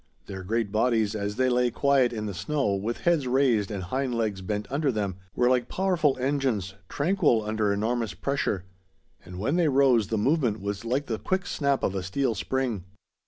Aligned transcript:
Their 0.25 0.41
great 0.43 0.71
bodies, 0.71 1.13
as 1.15 1.35
they 1.35 1.47
lay 1.47 1.69
quiet 1.69 2.11
in 2.11 2.25
the 2.25 2.33
snow 2.33 2.73
with 2.73 3.01
heads 3.01 3.27
raised 3.27 3.69
and 3.69 3.83
hind 3.83 4.15
legs 4.15 4.41
bent 4.41 4.65
under 4.71 4.91
them, 4.91 5.17
were 5.35 5.47
like 5.47 5.69
powerful 5.69 6.17
engines, 6.19 6.73
tranquil 6.89 7.43
under 7.45 7.71
enormous 7.71 8.15
pressure; 8.15 8.63
and 9.23 9.37
when 9.37 9.57
they 9.57 9.67
rose 9.67 10.07
the 10.07 10.17
movement 10.17 10.59
was 10.59 10.83
like 10.83 11.05
the 11.05 11.19
quick 11.19 11.45
snap 11.45 11.83
of 11.83 11.93
a 11.93 12.01
steel 12.01 12.33
spring. 12.33 12.83